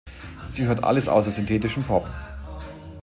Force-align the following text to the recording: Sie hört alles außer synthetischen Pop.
Sie 0.45 0.65
hört 0.65 0.83
alles 0.83 1.07
außer 1.07 1.29
synthetischen 1.29 1.83
Pop. 1.83 2.09